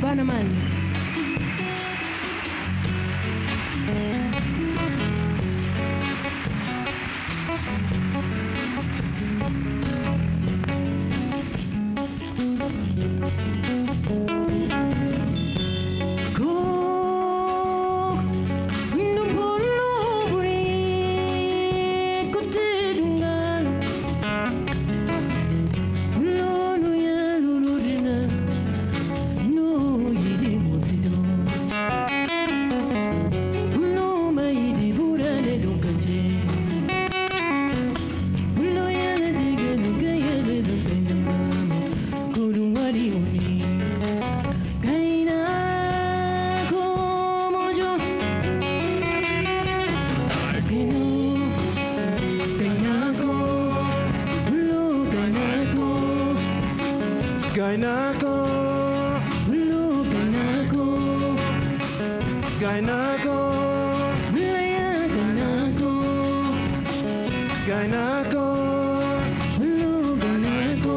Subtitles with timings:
[0.00, 0.75] Bannerman.
[57.76, 58.34] Gainako,
[59.52, 59.82] no
[60.12, 60.86] gainako,
[62.60, 63.36] gainako,
[64.32, 65.92] lea gainako,
[67.68, 68.46] gainako,
[69.60, 69.92] no
[70.22, 70.96] gainako,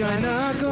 [0.00, 0.63] gainako.